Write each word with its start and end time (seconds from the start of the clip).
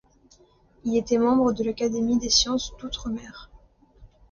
Il 0.83 0.97
était 0.97 1.19
membre 1.19 1.53
de 1.53 1.63
l'Académie 1.63 2.17
des 2.17 2.31
sciences 2.31 2.75
d'outre-mer. 2.77 3.51